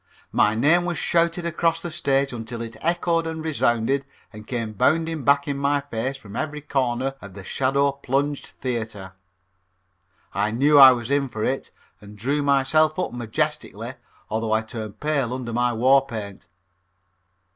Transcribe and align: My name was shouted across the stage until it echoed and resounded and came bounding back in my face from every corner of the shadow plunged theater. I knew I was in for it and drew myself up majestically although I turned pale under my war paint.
My 0.31 0.55
name 0.55 0.85
was 0.85 0.97
shouted 0.97 1.45
across 1.45 1.79
the 1.79 1.91
stage 1.91 2.33
until 2.33 2.63
it 2.63 2.75
echoed 2.81 3.27
and 3.27 3.45
resounded 3.45 4.03
and 4.33 4.47
came 4.47 4.73
bounding 4.73 5.23
back 5.23 5.47
in 5.47 5.59
my 5.59 5.79
face 5.81 6.17
from 6.17 6.35
every 6.35 6.59
corner 6.61 7.13
of 7.21 7.35
the 7.35 7.43
shadow 7.43 7.91
plunged 7.91 8.47
theater. 8.47 9.13
I 10.33 10.49
knew 10.49 10.79
I 10.79 10.91
was 10.91 11.11
in 11.11 11.29
for 11.29 11.43
it 11.43 11.69
and 11.99 12.17
drew 12.17 12.41
myself 12.41 12.97
up 12.97 13.13
majestically 13.13 13.93
although 14.27 14.53
I 14.53 14.63
turned 14.63 14.99
pale 14.99 15.35
under 15.35 15.53
my 15.53 15.71
war 15.71 16.03
paint. 16.03 16.47